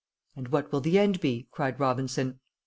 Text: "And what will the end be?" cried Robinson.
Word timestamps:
"And 0.35 0.47
what 0.47 0.71
will 0.71 0.81
the 0.81 0.97
end 0.97 1.19
be?" 1.19 1.47
cried 1.51 1.79
Robinson. 1.79 2.39